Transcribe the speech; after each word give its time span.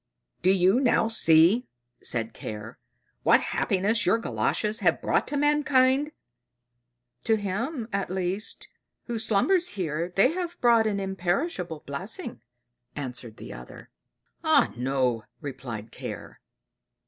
"Do 0.41 0.49
you 0.49 0.79
now 0.79 1.09
see," 1.09 1.67
said 2.01 2.33
Care, 2.33 2.79
"what 3.21 3.39
happiness 3.53 4.03
your 4.03 4.17
Galoshes 4.17 4.79
have 4.79 4.99
brought 4.99 5.27
to 5.27 5.37
mankind?" 5.37 6.11
"To 7.25 7.35
him, 7.35 7.87
at 7.93 8.09
least, 8.09 8.67
who 9.05 9.19
slumbers 9.19 9.67
here, 9.77 10.11
they 10.15 10.31
have 10.31 10.59
brought 10.59 10.87
an 10.87 10.99
imperishable 10.99 11.83
blessing," 11.85 12.41
answered 12.95 13.37
the 13.37 13.53
other. 13.53 13.91
"Ah 14.43 14.73
no!" 14.75 15.25
replied 15.39 15.91
Care. 15.91 16.41